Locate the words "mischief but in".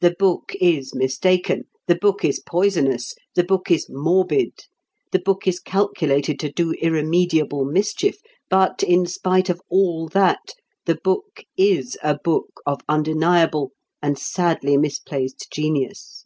7.64-9.04